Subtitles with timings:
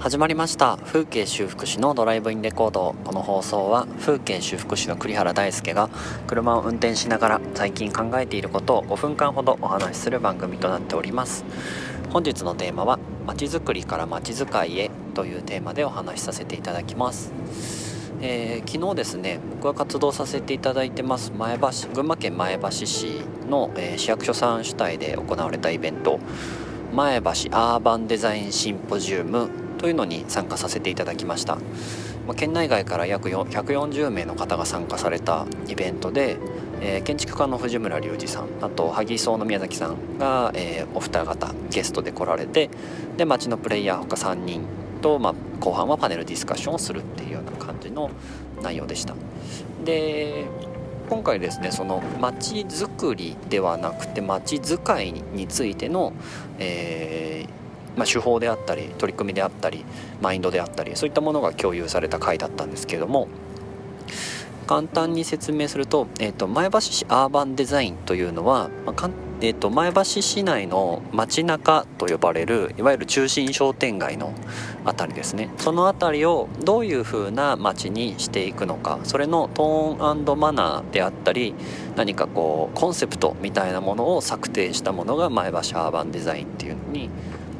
[0.00, 0.78] 始まりました。
[0.78, 2.94] 風景修復師のドライブインレコード。
[3.04, 5.90] この放送は風景修復師の栗原大輔が
[6.26, 11.44] 車を運転しながら最近考えていることを5分間ほどお話しする番組となっております。
[12.08, 17.30] 本日のテーマはまちづくりからまちづかいへというテーマでお話しさせていただきます。
[18.22, 26.18] えー、昨日ですね僕が活動させていただいてます前橋群馬県前橋市の、えー、市役所さん主体で行われたイベント。
[26.94, 31.56] 前橋アーバンデザインシンポジウムというのに参加させていただきました、
[32.28, 36.36] ま県内外から約140名の方が参加されたイベントで、
[36.82, 42.68] え、建築家の藤村隆二さんあと萩荘の宮崎さんが、えー、お二方ゲストで来られて
[43.16, 44.66] で町のプレイヤー他3人
[45.00, 48.10] と、まあ、後半はパネルディスカッションをするっていうような感じの
[48.62, 49.14] 内容でした。
[49.84, 50.44] で
[51.08, 56.12] 今回ですねその街づくりではなくて街づかいについての、
[56.58, 57.59] えー
[58.00, 59.84] まあ、手法であったり取り組みであったり
[60.22, 63.28] マインドであったりそういったものが共有された回だったんですけれども
[64.66, 69.10] 簡単に説明すると,、えーと、前橋市アーバンデザインというのは、まあ
[69.42, 74.32] えーと、前橋市内の街中と呼ばれるいわゆる中心商店街の
[74.84, 75.50] 辺りですね。
[75.58, 81.54] その辺りをどういう風な街にしていくのかそれのトーンマナーであったり
[81.96, 87.10] 何かこうコンセプトみたいなものを策定したものが前橋アーバンデザインっていうのに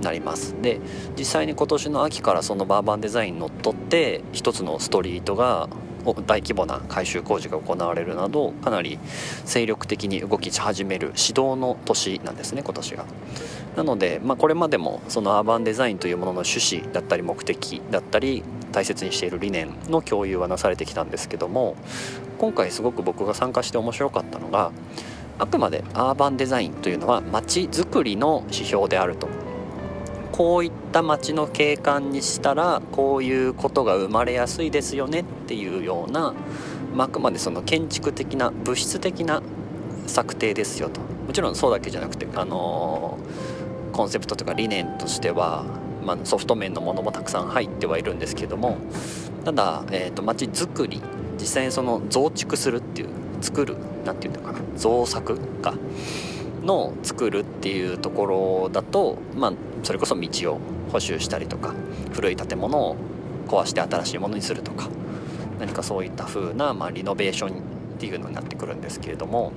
[0.00, 0.80] なりますで
[1.18, 5.68] 実際に今年の秋からそのバーバンデザインにのっとって一つのストリートが
[6.26, 8.98] 大規模な改修工事が行われるなどかなり
[9.44, 13.04] 精力的に動き始める指導の年なんですね今年が。
[13.76, 21.76] なので、まあ、これまでもそのアーバンデザインというものの趣旨だったり目的だったり大切にしている理念の共有はなされてきたんですけども
[22.38, 24.72] 今回すごく僕が参加して面白かったのが
[25.38, 29.28] あくまでアーバンデザインというのは街づくりの指標であると
[30.40, 36.32] こういった街の景観にしたらこういうことが生まれやすいですよねっていうような、
[36.96, 39.42] あ、くまでその建築的な物質的な
[40.06, 41.02] 策定ですよと。
[41.26, 45.66] もちろんそうだけじゃなくて、あのー、コンセプトとか理念としては、
[46.02, 48.78] まあ、ソフト面のものもたくさん入ってはいるんですけども
[49.44, 51.02] ただ、えーと、街づくり
[51.38, 53.08] 実際にその増築するっていう
[53.42, 53.76] 作る
[54.06, 55.74] 何て言うのかな造作か
[56.62, 60.60] の作るっていうところだとまあそれこそ道を
[60.92, 61.74] 補修したりとか
[62.12, 62.96] 古い建物を
[63.46, 64.88] 壊して新しいものにするとか
[65.58, 67.62] 何かそういった風なまあリノベーションっ
[67.98, 69.52] ていうのになってくるんですけれども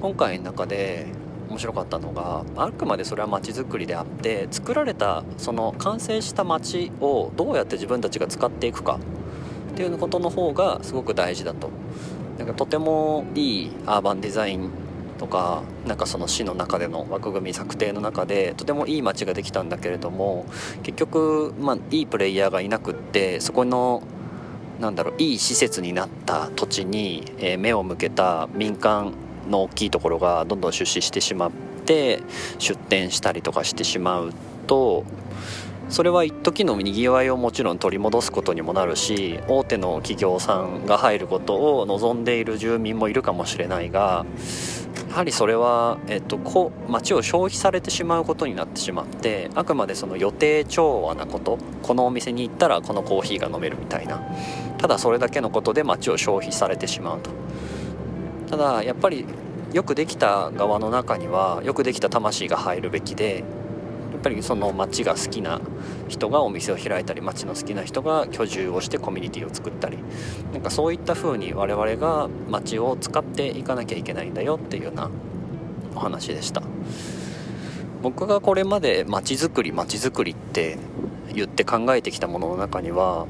[0.00, 1.06] 今回の中で
[1.48, 8.98] 面白かったのがあくまでそれは街づくりであって作られたその完成した街をどうやって自分たちが使っていくか
[9.72, 11.70] っていうことの方がすごく大事だと。
[12.38, 14.70] なんかとてもいいアーバンデザイン
[15.18, 20.46] とかなんかその市の中での枠組み策定の中でとてもいい街ができたんだけれども
[20.82, 24.02] 結局、まあ、いいプレイヤーがいなくってそこの
[24.80, 29.12] なんだろういい施設になった土地に、えー、目を向けた民間
[29.48, 31.50] の大きいところがどんどん出資してしまっ
[31.84, 32.20] て
[32.58, 34.32] 出店したりとかしてしまう
[34.66, 35.04] と
[35.88, 44.26] それは一時のにぎわいをもちろん取り戻すことにもなるし大手の企業さんが入ることを望んでいる住民もいるかもしれないが
[45.08, 54.20] やはりそれは、えっと、こ街を消費されてしまうことになってしまってあくまでその予定調和なことこのお店に行ったらこのコーヒーが飲めるみたいな。
[54.76, 57.30] ただそれだけのことで街を消費されてしまうと。
[58.48, 59.24] ただやっぱり
[59.72, 63.44] よくできた側の中にはよくできた魂が入るべきで
[64.12, 65.60] やっぱりその街が好きな
[66.08, 69.98] 人がお店を開いたり街の好きな人が居住をしてコミュニティを作ったり
[70.52, 75.10] なんかそういった風に我々が街を使っていかなきゃいけないんだよっていうような
[75.94, 76.62] お話でした。
[78.02, 80.78] 僕がこれまで街づくり街づくりって
[81.34, 83.26] 言って考えてきたものの中には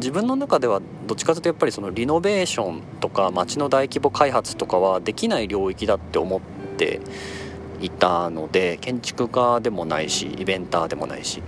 [0.00, 6.40] 自分の中ではどっちかというとやっぱりそのリノベーションとか街の大規模開発とかはできない領域だって思っ
[6.76, 7.00] て
[7.80, 11.42] いたので建築家でもないしイベンターでもないし。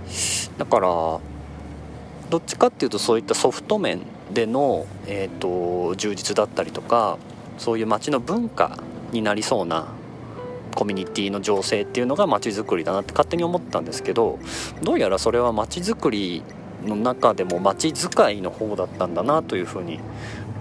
[0.57, 0.87] だから
[2.29, 4.01] どっちかっていうとそういったソフト面
[4.33, 7.17] での、えーと、充実だったりとか
[7.57, 8.79] そういう街の文化
[9.11, 9.87] になりそうな
[10.73, 14.39] コミュニティの情勢っていうのが街づくりだなって勝手に思ったんですけど
[14.81, 16.43] どうやらそれは街づくり
[16.85, 19.99] の中でも街づいの方だったんだなというふうに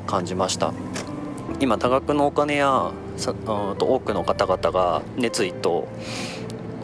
[0.06, 0.74] 感じました。
[1.60, 2.90] 今多額のお金や
[3.20, 5.88] さと多くの方々が熱意と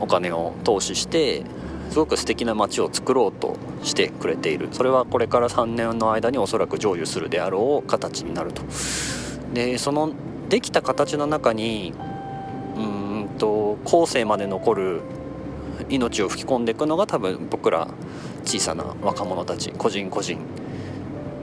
[0.00, 1.44] お金を投資して
[1.90, 4.68] すごく素敵な街を作ろうとしてくれている。
[4.72, 8.62] それはこれから3年の間におそらく成就するであろう形になると。
[9.54, 10.12] でその
[10.48, 11.92] できた形の中に
[12.76, 15.00] うんと後世まで残る
[15.88, 17.88] 命を吹き込んでいくのが多分僕ら
[18.44, 20.38] 小さな若者たち個人個人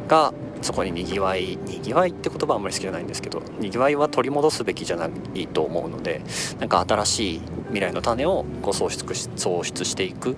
[0.08, 6.22] がそこににぎわいにぎわいって言葉はあんまり好きじゃないんですけどにぎわいは取り戻すべきじゃないと思うので
[6.60, 10.36] なんか新しい未来の種をこう創出し創出していく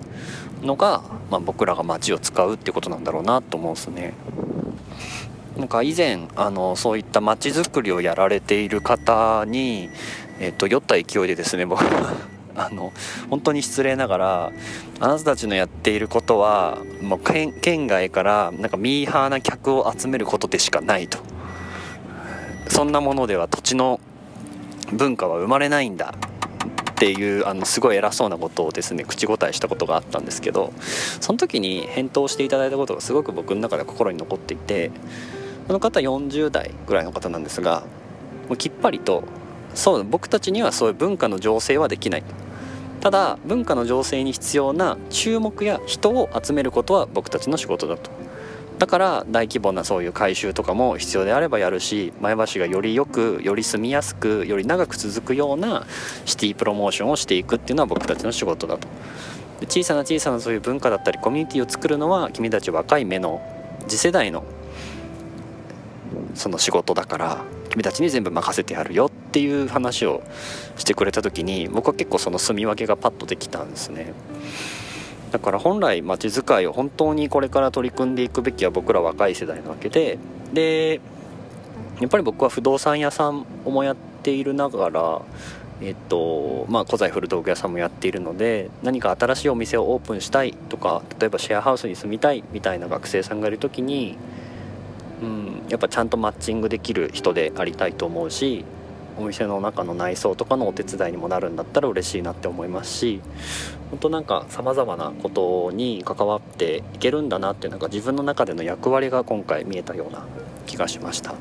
[0.62, 4.14] のが、まあ、僕らが街を使うってことなんだろうなと思うんですね。
[5.56, 9.88] なんか以前あのそういった街づくりをやられている方に、
[10.38, 12.14] えっと、酔った勢いでですね僕は
[12.58, 12.92] あの
[13.30, 14.52] 本当に失礼ながら
[15.00, 21.18] あなたたちのやっていることはもう県外からなんかミーハーな客を集めることでしかないと。
[22.68, 24.00] そんなものでは土地の
[24.92, 26.14] 文化は生まれないんだ。
[26.96, 30.72] っていうあのすごい偉そうなことをですね口答えしたことがあったんですけど
[31.20, 34.90] その時に返答していただいたことがすごく僕の中で心に残っていて
[35.66, 37.82] その方40代ぐらいの方なんですが
[38.48, 39.24] もうきっぱりと
[39.74, 42.24] そう僕たちにはそういう文化の醸成はできない。
[43.06, 48.10] ただ文化の醸成に必要な注目や人を集めることは僕たちの仕事だと。
[48.80, 55.86] だから大規模なそういう改修とかも必要であればやるし前橋がよりよくより住みやすくより長く続くような
[56.24, 58.88] シティプロモーションをしていくっていうのは僕たちの仕事だと。
[59.68, 63.40] 小さな小さなそういう文化だったりコミュニティを作るのは君たち若い目の
[63.86, 64.42] 次世代の
[66.34, 67.44] その仕事だから。
[67.76, 70.22] 君たちに全部任せてやるよっていう話を
[70.78, 74.14] してくれた時に僕は結構その住み分けがパッとできたんですね。
[75.30, 80.18] だから本来まちづかいを本当にこれから取り組んでいくべきは僕ら若い世代なわけで
[80.54, 81.00] で
[82.00, 85.22] やっぱり僕は不動産屋さんをもやっているながら
[85.82, 94.16] えっとまあ、古材古道具屋さんもやっているので何か新しいお店をオープンしたいとか例えばシェアハウスに住みたいみたいな学生さんがいる時に
[95.22, 98.64] うんやっぱちゃんとマッチングできる人でありたいと思うし
[99.18, 103.22] お店の中の内装とかのお手伝いにもなるんだったら嬉しいなって思いますし
[103.90, 110.26] 本当なんかさまざまなことに関わっていけるんだなってなんか自分の中での役割が今回見えたような
[110.66, 111.34] 気がしました。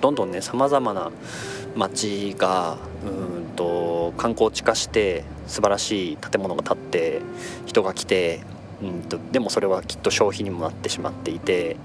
[0.00, 1.10] どんどんねさまざまな
[1.74, 7.20] 街がうんと観光地化して素晴らしい建物が建って
[7.64, 8.40] 人が来て
[8.82, 11.76] うんとでもそれはきっと消費にもなってしまっていて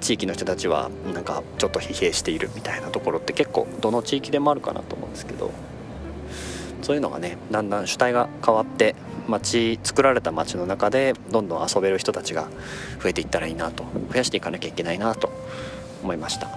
[0.00, 5.50] 地域の人たちはなんかちょっと疲弊しているみたいなところって結構どの地域でもあるかなと思うんですけど
[6.82, 8.94] そういうのがねだんだん主体が変わって
[9.26, 12.48] 街作られた街の中でどんどん遊べる人たちが
[13.02, 15.30] 増えていったらいいなと増やしていかなきゃいけないなと
[16.02, 16.48] 思いました。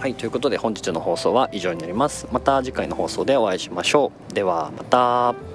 [0.00, 2.26] はいということで本日の放送は以上になります。
[2.32, 4.34] また次回の放送でお会いしましょう。
[4.34, 5.51] ではまた。